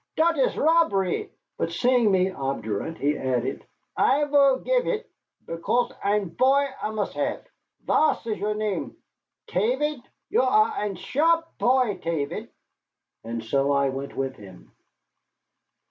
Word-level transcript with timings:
Dot 0.15 0.35
is 0.39 0.57
robbery." 0.57 1.29
But 1.59 1.71
seeing 1.71 2.09
me 2.11 2.31
obdurate, 2.31 2.97
he 2.97 3.15
added: 3.15 3.63
"I 3.95 4.25
vill 4.25 4.57
give 4.61 4.87
it, 4.87 5.07
because 5.45 5.91
ein 6.03 6.31
poy 6.31 6.65
I 6.81 6.89
must 6.89 7.13
have. 7.13 7.45
Vat 7.85 8.25
is 8.25 8.39
your 8.39 8.55
name, 8.55 8.97
Tavid? 9.45 10.01
You 10.31 10.41
are 10.41 10.71
ein 10.73 10.95
sharp 10.95 11.45
poy, 11.59 11.99
Tavid." 12.01 12.49
And 13.23 13.43
so 13.43 13.71
I 13.73 13.89
went 13.89 14.17
with 14.17 14.35
him. 14.37 14.71